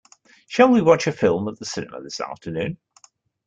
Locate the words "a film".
1.05-1.47